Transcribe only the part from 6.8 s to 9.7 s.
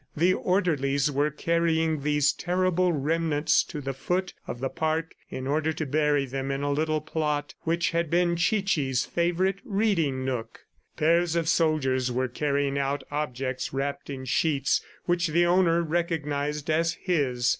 plot which had been Chichi's favorite